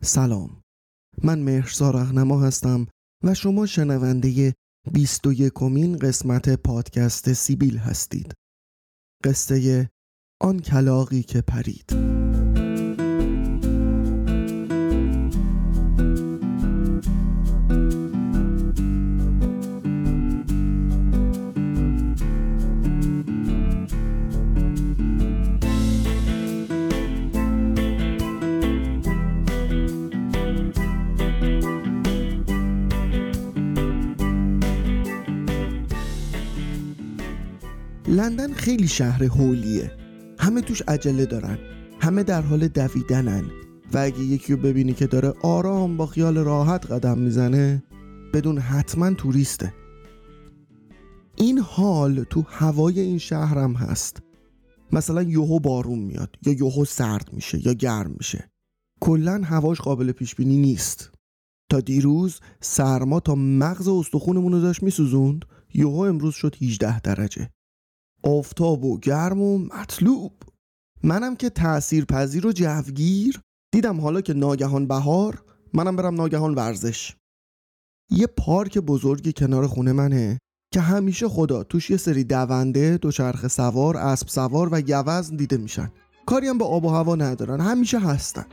[0.00, 0.62] سلام.
[1.22, 2.86] من مهرزا رهنما هستم
[3.24, 4.54] و شما شنونده
[4.92, 8.34] 21 کمین قسمت پادکست سیبیل هستید.
[9.24, 9.90] قصه
[10.40, 11.92] آن کلاقی که پرید.
[38.08, 39.92] لندن خیلی شهر هولیه
[40.38, 41.58] همه توش عجله دارن.
[42.00, 43.44] همه در حال دویدنن.
[43.92, 47.82] و اگه یکی رو ببینی که داره آرام با خیال راحت قدم می‌زنه
[48.34, 49.74] بدون حتما توریسته.
[51.36, 54.22] این حال تو هوای این شهرم هست.
[54.92, 58.50] مثلا یوهو بارون میاد یا یوهو سرد میشه یا گرم میشه.
[59.00, 61.10] کلا هواش قابل پیش بینی نیست.
[61.70, 65.44] تا دیروز سرما تا مغز استخونمون رو داشت میسوزوند.
[65.74, 67.50] یوهو امروز شد 18 درجه.
[68.22, 70.32] آفتاب و گرم و مطلوب.
[71.02, 73.40] منم که تأثیر پذیر و جوگیر.
[73.72, 75.44] دیدم حالا که ناگهان بهار
[75.74, 77.16] منم برم ناگهان ورزش.
[78.10, 80.38] یه پارک بزرگی کنار خونه منه
[80.74, 85.92] که همیشه خدا توش یه سری دونده دوچرخه سوار اسب سوار و گوزن دیده میشن.
[86.26, 88.46] کاری هم به آب و هوا ندارن همیشه هستن.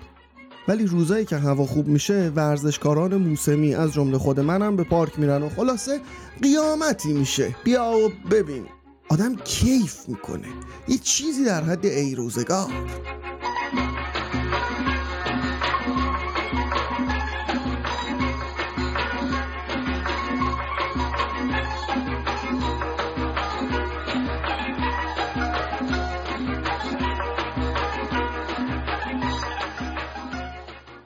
[0.67, 5.43] ولی روزایی که هوا خوب میشه ورزشکاران موسمی از جمله خود منم به پارک میرن
[5.43, 6.01] و خلاصه
[6.41, 7.55] قیامتی میشه.
[7.63, 8.65] بیا و ببین.
[9.09, 10.47] آدم کیف می‌کنه.
[10.87, 12.71] یه چیزی در حد ای روزگار.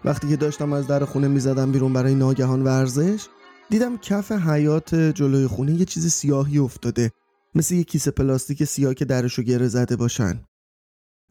[0.06, 3.28] وقتی که داشتم از در خونه می‌زدم بیرون برای ناگهان ورزش
[3.70, 7.12] دیدم کف حیات جلوی خونه یه چیز سیاهی افتاده.
[7.56, 10.44] مثل یه کیسه پلاستیک سیاه که درشو گره زده باشن.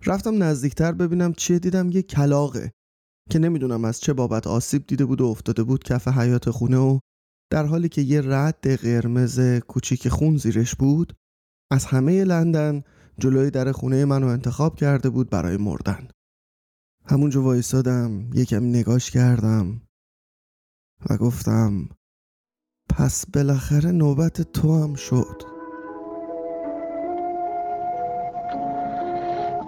[0.07, 2.73] رفتم نزدیکتر ببینم چیه دیدم یه کلاقه
[3.31, 6.99] که نمی‌دونم از چه بابت آسیب دیده بود و افتاده بود کف حیات خونه و
[7.51, 11.13] در حالی که یه رد قرمز کوچیک خون زیرش بود
[11.71, 12.83] از همه لندن
[13.19, 16.09] جلوی در خونه منو انتخاب کرده بود برای مردن.
[17.07, 19.83] همونجا وایستادم یکم نگاش کردم
[21.11, 21.89] و گفتم
[22.91, 25.58] پس بالاخره نوبت تو هم شد.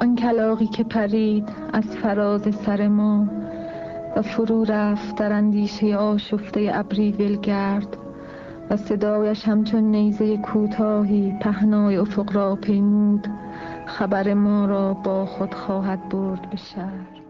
[0.01, 3.29] آن کلاقی که پرید از فراز سر ما
[4.17, 7.97] و فرو رفت در اندیشه آشفته ابری ولگرد
[8.71, 13.27] و صدایش همچون نیزه کوتاهی پهنای افق را پیمود
[13.87, 17.21] خبر ما را با خود خواهد برد به شهر.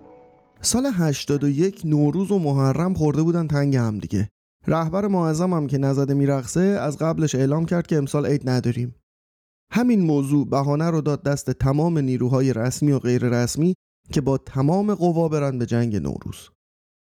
[0.60, 4.28] سال 81 نوروز و محرم خورده بودن تنگ هم دیگه.
[4.66, 8.94] رهبر معظم هم که نزده میرقصه از قبلش اعلام کرد که امسال عید نداریم.
[9.72, 13.74] همین موضوع بهانه رو داد دست تمام نیروهای رسمی و غیر رسمی
[14.12, 16.50] که با تمام قوا برن به جنگ نوروز.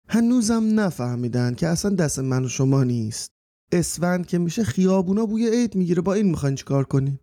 [0.08, 3.30] هنوزم نفهمیدن که اصلا دست من و شما نیست.
[3.72, 7.18] اسفند که میشه خیابونا بوی عید می‌گیره با این می‌خواین چیکار کنین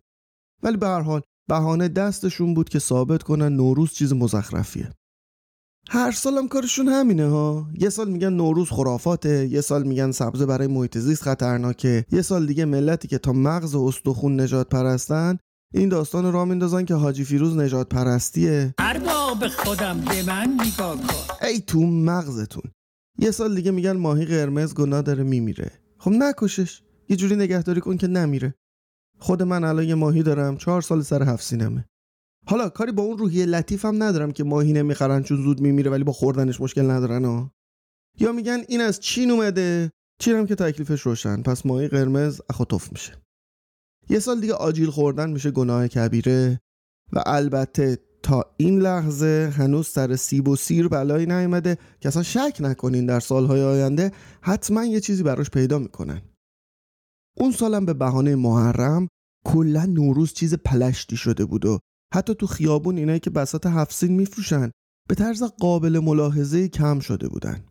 [0.62, 4.92] ولی به هر حال بهانه دستشون بود که ثابت کنن نوروز چیز مزخرفیه.
[5.92, 7.66] هر سالم کارشون همینه ها.
[7.74, 12.04] یه سال میگن نوروز خرافاته یه سال میگن سبزه برای محیط زیست خطرناکه.
[12.12, 15.38] یه سال دیگه ملتی که تا مغز و استخون نجات پرستن
[15.74, 18.74] این داستان را میندازن که حاجی فیروز نجات پرستیه.
[18.78, 21.46] ارباب خودم به من نگاه کن.
[21.46, 22.70] ای تو مغزتون.
[23.18, 25.70] یه سال دیگه میگن ماهی قرمز گناه داره میمیره.
[25.98, 26.82] خب نکشش.
[27.08, 28.54] یه جوری نگهداری کن که نمیره.
[29.18, 30.56] خود من الان یه ماهی دارم.
[30.56, 31.84] چهار سال سر هفت سینمه.
[32.46, 36.04] حالا کاری با اون روحیه لطیف هم ندارم که ماهی نمی‌خرن چون زود میمیره ولی
[36.04, 37.52] با خوردنش مشکل ندارن ها
[38.18, 39.90] یا میگن این از چین اومده
[40.20, 41.42] چین هم که تکلیفش روشن.
[41.42, 43.12] پس ماهی قرمز اخوتوف میشه.
[44.08, 46.60] یه سال دیگه آجیل خوردن میشه گناه کبیره
[47.12, 52.56] و البته تا این لحظه هنوز سر سیب و سیر بلایی نیومده که اصلا شک
[52.60, 56.22] نکنین در سالهای آینده حتما یه چیزی براش پیدا می‌کنن.
[57.36, 59.08] اون سالم به بهانه محرم
[59.44, 61.78] کلا نوروز چیز پلشتی شده بود و
[62.14, 64.70] حتی تو خیابون اینایی که بسات هفسین میفروشن
[65.08, 67.64] به طرز قابل ملاحظه کم شده بودن.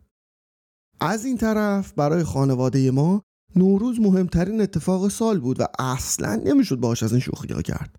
[1.00, 3.22] از این طرف برای خانواده ما
[3.56, 7.96] نوروز مهمترین اتفاق سال بود و اصلا نمی‌شد باش از این شوخی کرد.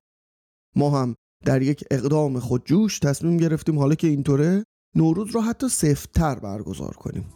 [0.76, 1.16] ما هم
[1.46, 4.64] در یک اقدام خودجوش تصمیم گرفتیم حالا که اینطوره
[4.96, 7.34] نوروز رو حتی سفتتر برگزار کنیم.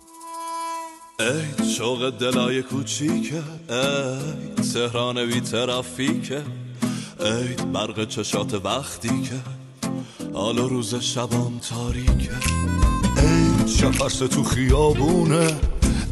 [1.20, 6.44] ای شوق دلای کوچیکه ای تهران بی ترافیکه.
[7.20, 9.36] ای برق چشات وقتی که
[10.34, 12.32] حالا روز شبام تاریکه.
[13.18, 15.48] ای شفرس تو خیابونه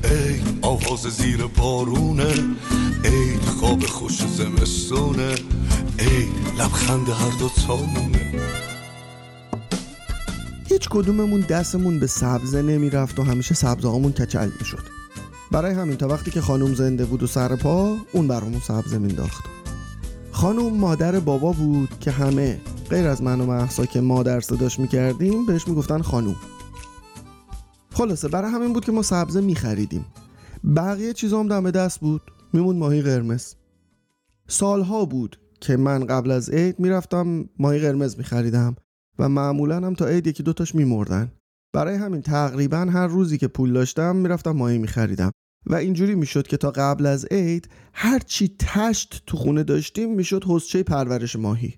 [0.03, 2.33] ای آواز زیر بارونه
[3.03, 5.35] ای خواب خوش زمستونه
[5.99, 6.25] ای
[6.59, 8.31] لبخند هر دو تامونه.
[10.69, 14.83] هیچ کدوممون دستمون به سبزه نمی‌رفت و همیشه سبزه هامون کچل می‌شد.
[15.51, 19.43] برای همین تا وقتی که خانوم زنده بود و سر پا اون برامون سبزه مینداخت.
[20.33, 22.59] خانوم مادر بابا بود که همه
[22.89, 26.35] غیر از من و محسا که مادر صداش می‌کردیم بهش می‌گفتن خانوم
[27.91, 30.05] خلاصه برای همین بود که ما سبزه میخریدیم.
[30.75, 32.21] بقیه چیزا هم دم دست بود.
[32.53, 33.53] میمون ماهی قرمز.
[34.47, 38.75] سالها بود که من قبل از عید می‌رفتم ماهی قرمز میخریدم
[39.19, 41.31] و معمولا هم تا عید یکی دوتاش میمردن.
[41.73, 45.31] برای همین تقریبا هر روزی که پول داشتم می‌رفتم ماهی میخریدم.
[45.65, 50.43] و اینجوری می‌شد که تا قبل از عید هر چی تشت تو خونه داشتیم می‌شد
[50.47, 51.75] حسچه پرورش ماهی.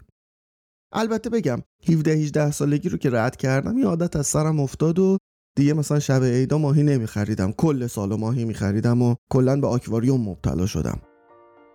[0.94, 5.18] البته بگم 17 18 سالگی رو که رد کردم یه عادت از سرم افتاد و
[5.58, 7.52] دیگه مثلا شب عیدا ماهی نمیخریدم.
[7.52, 11.02] کل سال ماهی میخریدم و کلا به آکواریوم مبتلا شدم.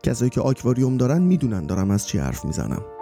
[0.03, 3.00] کسایی که آکواریوم دارن می‌دونن دارم از چی حرف می‌زنم.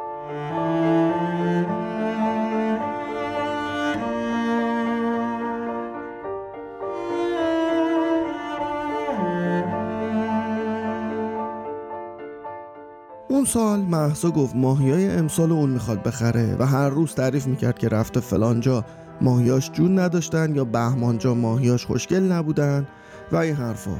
[13.49, 18.21] سال محسا گفت ماهیای امسال اون می‌خواد بخره و هر روز تعریف می‌کرد که رفته
[18.21, 18.85] فلانجا
[19.21, 22.87] ماهیاش جون نداشتن یا بهمانجا ماهیاش خوشگل نبودن
[23.33, 23.97] و این حرفا.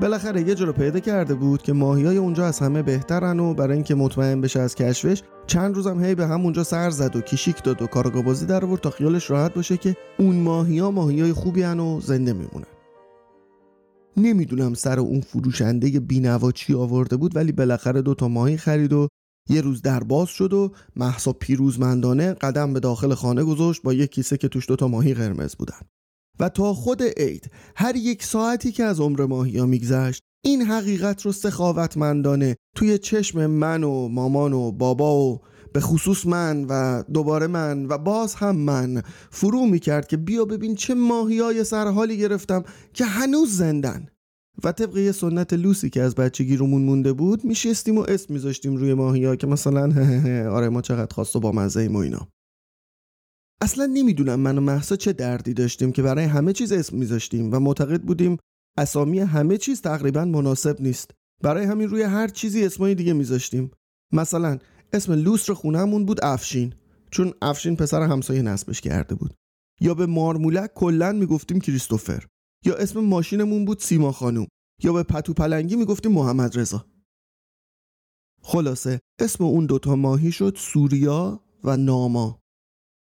[0.00, 3.74] بالاخره یه جا رو پیدا کرده بود که ماهیای اونجا از همه بهترن و برای
[3.74, 7.82] اینکه مطمئن بشه از کشفش چند روزم هی به همونجا سر زد و کیشیک داد
[7.82, 11.80] و کارگاه بازی در آورد تا خیالش راحت باشه که اون ماهیا ماهیای خوبی هن
[11.80, 12.75] و زنده میمونن.
[14.16, 19.08] نمی‌دونم سر اون فروشنده بینوا چی آورده بود ولی بالاخره دو تا ماهی خرید و
[19.48, 24.10] یه روز در باز شد و محسا پیروزمندانه قدم به داخل خانه گذاشت با یک
[24.10, 25.80] کیسه که توش دو تا ماهی قرمز بودن.
[26.40, 31.32] و تا خود عید هر یک ساعتی که از عمر ماهیا میگذشت این حقیقت رو
[31.32, 35.40] سخاوتمندانه توی چشم من و مامان و بابا و
[35.76, 40.74] به خصوص من و دوباره من و باز هم من فرو می‌کرد که بیا ببین
[40.74, 42.64] چه ماهی های سرحالی گرفتم
[42.94, 44.06] که هنوز زندن.
[44.64, 48.76] و طبق یه سنت لوسی که از بچگی رومون مونده بود میشستیم و اسم میذاشتیم
[48.76, 49.82] روی ماهی ها که مثلا
[50.56, 52.28] آره ما چقدر خواست و با مزه ایم و اینا.
[53.60, 57.60] اصلا نمی‌دونم من و محسا چه دردی داشتیم که برای همه چیز اسم میذاشتیم و
[57.60, 58.36] معتقد بودیم
[58.78, 61.10] اسامی همه چیز تقریبا مناسب نیست.
[61.42, 63.70] برای همین روی هر چیزی اسمای دیگه میذاشتیم.
[64.12, 64.58] مثلا
[64.92, 66.74] اسم لوس رو خونهمون بود افشین.
[67.10, 69.34] چون افشین پسر همسایه نصبش کرده بود.
[69.80, 72.26] یا به مارمولک کلا می‌گفتیم کریستوفر.
[72.64, 74.46] یا اسم ماشینمون بود سیما خانوم.
[74.82, 76.86] یا به پتو پلنگی می‌گفتیم محمد رضا.
[78.42, 82.40] خلاصه اسم اون دوتا ماهی شد سوریا و ناما.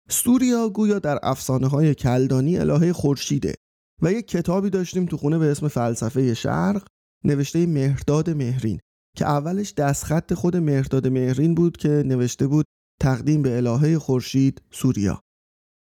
[0.09, 3.55] سوریا گویا در افسانه های کلدانی الهه خورشیده
[4.03, 6.87] و یک کتابی داشتیم تو خونه به اسم فلسفه شرق
[7.25, 8.81] نوشته مهرداد مهرین.
[9.17, 12.67] که اولش دستخط خود مهرداد مهرین بود که نوشته بود
[13.01, 15.21] تقدیم به الهه خورشید سوریا.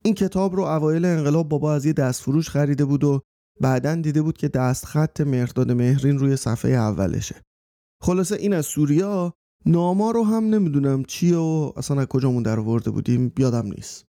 [0.04, 3.20] این کتاب رو اوایل انقلاب بابا از یه دستفروش خریده بود و
[3.60, 7.42] بعدا دیده بود که دستخط مهرداد مهرین روی صفحه اولشه.
[8.02, 9.32] خلاصه این از سوریا
[9.66, 14.05] ناما رو هم نمی‌دونم چیه و اصلا از کجامون در ورده بودیم یادم نیست.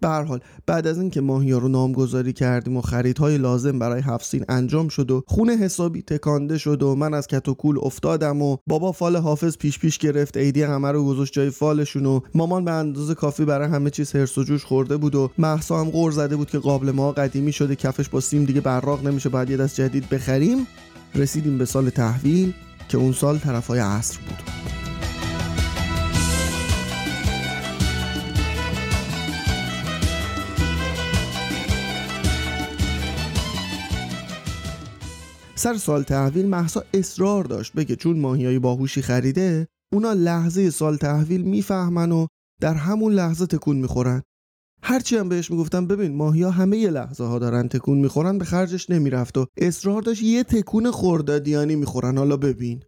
[0.00, 4.88] به حال بعد از اینکه ماهیا رو نامگذاری کردیم و خریدهای لازم برای هفسین انجام
[4.88, 9.56] شد و خونه حسابی تکانده شد و من از کتوکول افتادم و بابا فال حافظ
[9.56, 13.68] پیش پیش گرفت ایدی همه رو گذاشت جای فالشون و مامان به اندازه کافی برای
[13.68, 16.90] همه چیز هرس و جوش خورده بود و محسا هم غور زده بود که قابل
[16.90, 20.66] ما قدیمی شده کفش با سیم دیگه براق نمیشه باید یه دست جدید بخریم.
[21.14, 22.52] رسیدیم به سال تحویل
[22.88, 24.75] که اون سال طرفای عصر بود.
[35.66, 41.42] سر سال تحویل محسا اصرار داشت بگه چون های باهوشی خریده اونا لحظه سال تحویل
[41.42, 42.26] می‌فهمن و
[42.60, 44.22] در همون لحظه تکون می‌خورن.
[44.82, 48.90] هرچی هم بهش می‌گفتم ببین ها همه یه لحظه ها دارن تکون می‌خورن به خرجش
[48.90, 52.18] نمی‌رفت و اصرار داشت یه تکون خوردادیانی می‌خورن.
[52.18, 52.82] حالا ببین.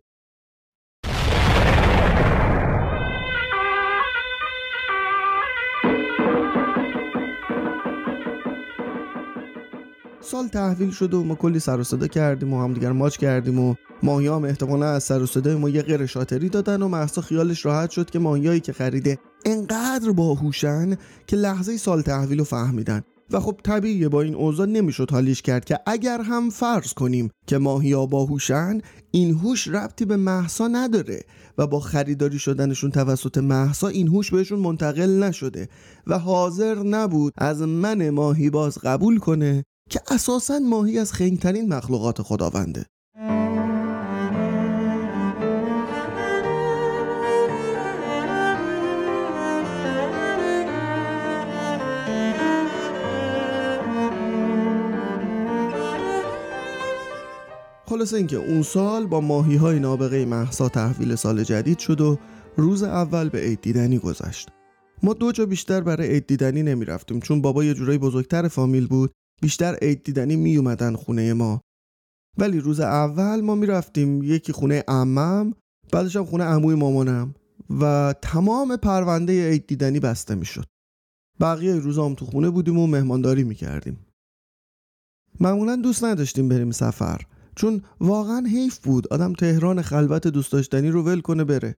[10.30, 13.74] سال تحویل شد و ما کلی سر و صدا کردیم و همدیگر ماچ کردیم و
[14.02, 17.90] ماهیام احتمالا از سر و صدای ما یه غیر شاتری دادن و محسا خیالش راحت
[17.90, 23.02] شد که ماهیایی که خریده انقدر باهوشن که لحظه سال تحویل رو فهمیدن.
[23.30, 27.58] و خب طبیعیه با این اوضاع نمی‌شد حالیش کرد که اگر هم فرض کنیم که
[27.58, 28.80] ماهیا باهوشن
[29.10, 31.22] این هوش ربطی به محسا نداره
[31.58, 35.68] و با خریداری شدنشون توسط محسا این هوش بهشون منتقل نشده
[36.06, 39.64] و حاضر نبود از من ماهی باز قبول کنه.
[39.88, 42.86] که اساسا ماهی از خنگترین مخلوقات خداونده.
[57.86, 62.18] خلاصه اینکه اون سال با ماهی های نابغه محسا تحویل سال جدید شد و
[62.56, 64.48] روز اول به عید دیدنی گذشت.
[65.02, 68.86] ما دو جا بیشتر برای عید دیدنی نمی رفتیم چون بابا یه جورایی بزرگتر فامیل
[68.86, 71.60] بود بیشتر عید دیدنی می اومدن خونه ما.
[72.38, 75.54] ولی روز اول ما می رفتیم یکی خونه امم
[75.92, 77.34] بعدش هم خونه عموی مامانم
[77.80, 80.66] و تمام پرونده عید دیدنی بسته می شد
[81.40, 84.06] بقیه روزا هم تو خونه بودیم و مهمانداری می کردیم
[85.40, 87.20] معمولا دوست نداشتیم بریم سفر
[87.56, 91.74] چون واقعا حیف بود آدم تهران خلوت دوست داشتنی رو ول کنه بره.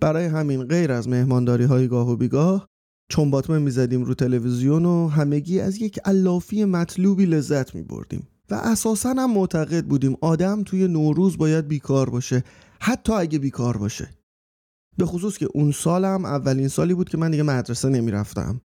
[0.00, 2.68] برای همین غیر از مهمانداری های گاه و بیگاه
[3.12, 8.54] چون باطمه می‌زدیم رو تلویزیون و همگی از یک علافی مطلوبی لذت می بردیم و
[8.54, 12.44] اساسا هم معتقد بودیم آدم توی نوروز باید بیکار باشه
[12.80, 14.10] حتی اگه بیکار باشه.
[14.98, 18.60] به خصوص که اون سالم اولین سالی بود که من دیگه مدرسه نمی‌رفتم.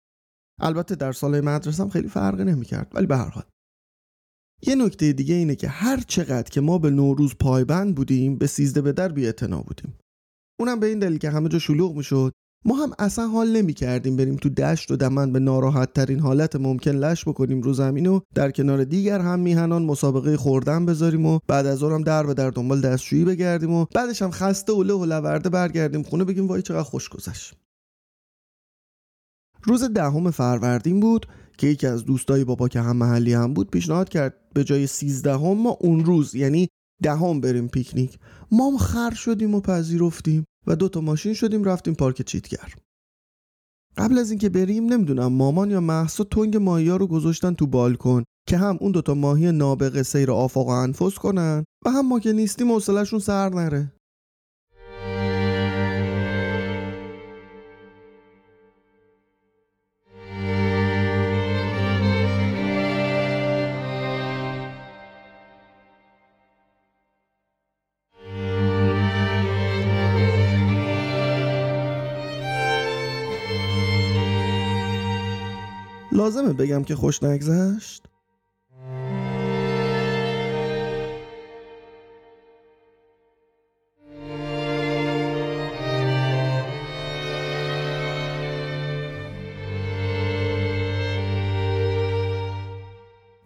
[0.61, 3.45] البته در سال مدرسه خیلی فرقی نمی‌کرد ولی به هر حال.
[4.63, 8.83] یه نکته دیگه اینه که هر چقدر که ما به نوروز پایبند بودیم به سیزده
[8.83, 9.33] به در بی
[9.67, 9.99] بودیم.
[10.61, 12.33] اونم به این دلیل که همه جا شلوغ می‌شد.
[12.67, 16.57] ما هم اصلا حال نمی کردیم بریم تو دشت و دمن به ناراحت ترین حالت
[16.57, 21.39] ممکن لش بکنیم رو زمین و در کنار دیگر هم میهنان مسابقه خوردن بذاریم و
[21.49, 24.95] بعد از اونم در به در دنبال دستشویی بگردیم و بعدش هم خسته و له
[24.95, 27.55] و لورده برگردیم خونه بگیم وای چقدر خوش گذشت.
[29.63, 31.27] روز دهم فروردین بود
[31.59, 35.59] که یکی از دوستای بابا که هم محلی هم بود پیشنهاد کرد به جای سیزدهم
[35.59, 36.69] ما اون روز یعنی
[37.03, 38.19] دهم بریم پیکنیک.
[38.53, 40.45] ما هم خر شدیم و پذیرفتیم.
[40.67, 42.75] و دو تا ماشین شدیم رفتیم پارک چیتگر.
[43.97, 48.57] قبل از اینکه بریم نمی‌دونم مامان یا محسا تنگ ماهی رو گذاشتن تو بالکن که
[48.57, 52.73] هم اون دوتا ماهی نابغه سیر آفاق و انفس کنن و هم ما که نیستیم
[52.73, 53.93] حوصلهشون سر نره.
[76.27, 78.03] لازمه بگم که خوش نگذشت؟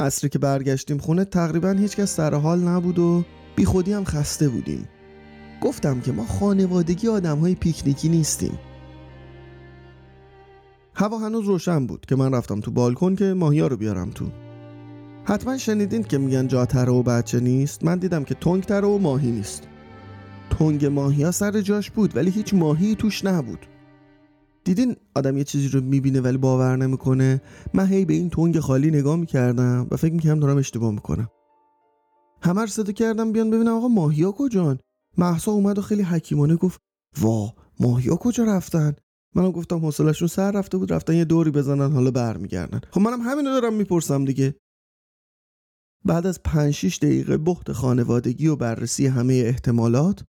[0.00, 3.24] اصری که برگشتیم خونه تقریبا هیچکس سر حال نبود و
[3.56, 4.88] بی خودی هم خسته بودیم
[5.62, 8.58] گفتم که ما خانوادگی آدم های پیکنیکی نیستیم
[11.00, 14.24] هوا هنوز روشن بود که من رفتم تو بالکن که ماهیا رو بیارم تو.
[15.24, 19.68] حتما شنیدین که میگن جاتره و بچه نیست؟ من دیدم که تنگ و ماهی نیست.
[20.50, 23.66] تنگ ماهیا سر جاش بود ولی هیچ ماهی توش نبود.
[24.64, 27.42] دیدین آدم یه چیزی رو می‌بینه ولی باور نمی‌کنه؟
[27.74, 31.28] من هی به این تنگ خالی نگاه می‌کردم و فکر می‌کردم دارم اشتباه می‌کنم.
[32.42, 34.78] همه صدا کردم بیان ببینم آقا ماهیا کجان؟
[35.18, 36.80] محسا اومد و خیلی حکیمانه گفت
[37.20, 38.92] وا ماهیا کجا رفتن؟
[39.34, 42.80] منم گفتم حوصلهشون سر رفته بود رفتن یه دوری بزنن حالا برمیگردن.
[42.90, 44.54] خب منم همینو دارم می‌پرسم دیگه.
[46.04, 50.24] بعد از 5 6 دقیقه بخت خانوادگی و بررسی همه احتمالات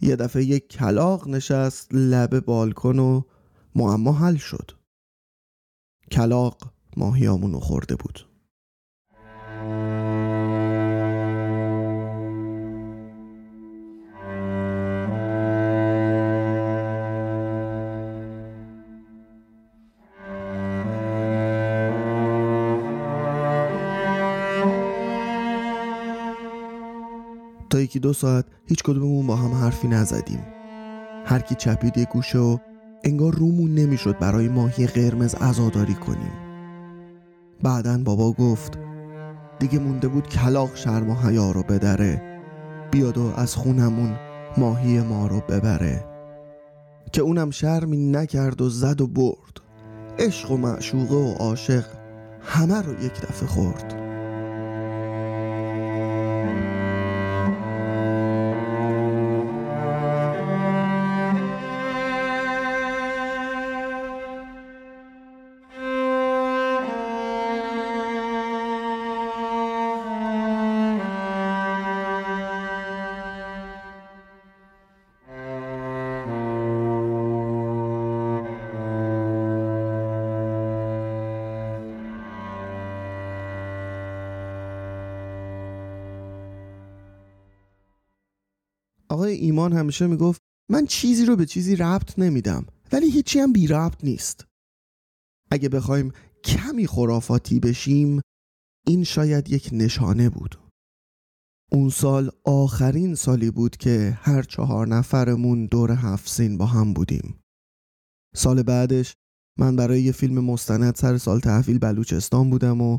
[0.00, 3.22] یه دفعه یک کلاق نشست لب بالکن و
[3.74, 4.70] معما حل شد.
[6.10, 8.31] کلاق ماهیامونو خورده بود.
[27.92, 30.40] یکی دو ساعت هیچ کدوممون با هم حرفی نزدیم.
[31.24, 32.58] هر کی چپید یه گوشه و
[33.04, 36.32] انگار رومون نمی‌شد برای ماهی قرمز عزاداری کنیم.
[37.62, 38.78] بعدا بابا گفت
[39.58, 42.40] دیگه مونده بود کلاق شرم و حیا رو بدره.
[42.90, 44.16] بیاد و از خونمون
[44.58, 46.04] ماهی ما رو ببره.
[47.12, 49.60] که اونم شرمی نکرد و زد و برد.
[50.18, 51.84] عشق و معشوقه و عاشق
[52.42, 54.01] همه رو یک دفعه خورد.
[89.12, 90.40] آقای ایمان همیشه می‌گفت
[90.70, 94.44] من چیزی رو به چیزی ربط نمیدم ولی هیچی هم بی ربط نیست.
[95.50, 96.12] اگه بخوایم
[96.44, 98.20] کمی خرافاتی بشیم
[98.86, 100.58] این شاید یک نشانه بود.
[101.72, 107.40] اون سال آخرین سالی بود که هر چهار نفرمون دور هفت سین با هم بودیم.
[108.34, 109.14] سال بعدش
[109.58, 112.98] من برای یه فیلم مستند سر سال تحویل بلوچستان بودم و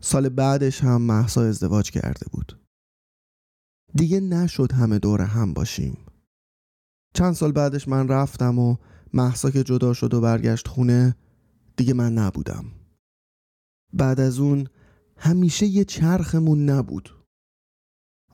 [0.00, 2.63] سال بعدش هم محسا ازدواج کرده بود.
[3.94, 5.96] دیگه نشد همه دور هم باشیم.
[7.14, 8.76] چند سال بعدش من رفتم و
[9.12, 11.16] محسا که جدا شد و برگشت خونه
[11.76, 12.64] دیگه من نبودم.
[13.92, 14.66] بعد از اون
[15.16, 17.10] همیشه یه چرخمون نبود.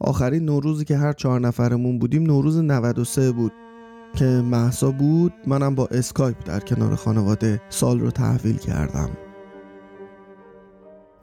[0.01, 3.53] آخرین نوروزی که هر چهار نفرمون بودیم نوروز 93 بود
[4.17, 9.11] که محسا بود منم با اسکایپ در کنار خانواده سال رو تحویل کردم.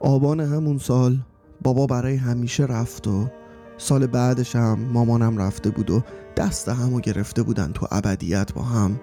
[0.00, 1.18] آبان همون سال
[1.62, 3.28] بابا برای همیشه رفت و
[3.78, 6.02] سال بعدش هم مامانم رفته بود و
[6.36, 9.00] دست همو گرفته بودن تو ابدیت با هم.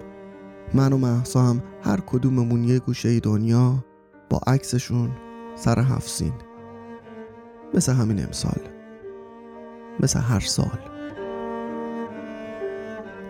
[0.74, 3.84] من و محسا هم هر کدوممون یه گوشه دنیا
[4.30, 5.10] با عکسشون
[5.54, 6.24] سر هفت
[7.74, 8.60] مثل همین امسال.
[10.00, 10.78] مثل هر سال.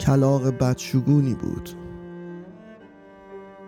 [0.00, 1.70] کلاق بدشگونی بود.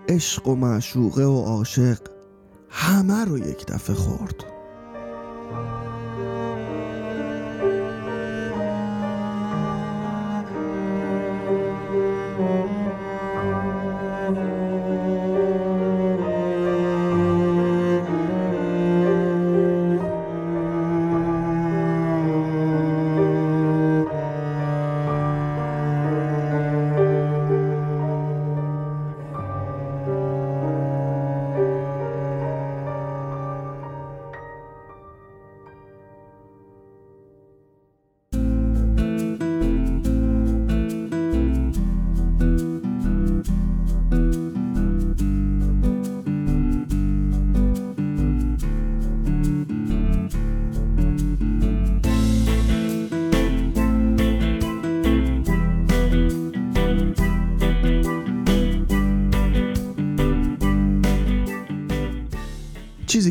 [0.08, 1.98] عشق و معشوقه و عاشق
[2.70, 4.44] همه رو یک دفعه خورد.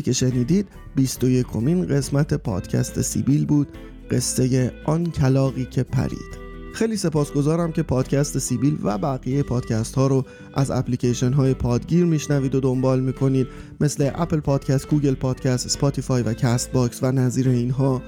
[0.08, 3.68] که شنیدید 21 امین قسمت پادکست سیبیل بود
[4.10, 6.38] قصه آن کلاغی که پرید.
[6.74, 12.54] خیلی سپاسگزارم که پادکست سیبیل و بقیه پادکست ها رو از اپلیکیشن های پادگیر میشنوید
[12.54, 13.46] و دنبال می‌کنید
[13.80, 18.02] مثل اپل پادکست، گوگل پادکست، Spotify و Castbox و نظیر اینها.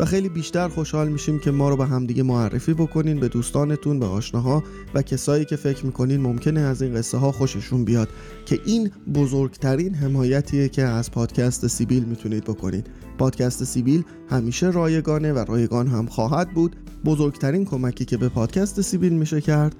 [0.00, 4.06] و خیلی بیشتر خوشحال میشیم که ما رو به همدیگه معرفی بکنین به دوستانتون به
[4.06, 4.62] آشناها
[4.94, 8.08] و کسایی که فکر می‌کنین ممکنه از این قصه ها خوششون بیاد
[8.46, 12.86] که این بزرگترین حمایتیه که از پادکست سیبیل می‌تونید بکنید
[13.18, 16.76] پادکست سیبیل همیشه رایگانه و رایگان هم خواهد بود.
[17.04, 19.74] بزرگترین کمکی که به پادکست سیبیل میشه کرد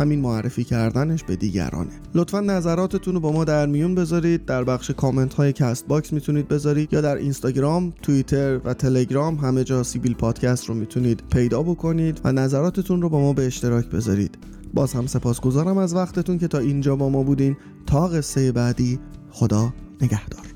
[0.00, 1.90] همین معرفی کردنش به دیگرانه.
[2.14, 4.44] لطفا نظراتتون رو با ما در میون بذارید.
[4.44, 9.82] در بخش کامنت های Castbox می‌تونید بذارید یا در اینستاگرام توییتر و تلگرام همه جا
[9.82, 14.38] سیبیل پادکست رو می‌تونید پیدا بکنید و نظراتتون رو با ما به اشتراک بذارید.
[14.74, 17.56] باز هم سپاسگزارم از وقتتون که تا اینجا با ما بودین.
[17.86, 18.98] تا قصه بعدی
[19.30, 20.49] خدا نگهدار.